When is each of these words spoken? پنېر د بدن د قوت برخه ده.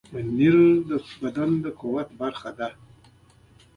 پنېر 0.13 0.57
د 0.87 0.91
بدن 1.21 1.49
د 1.63 1.65
قوت 1.81 2.09
برخه 2.21 2.51
ده. 2.57 2.69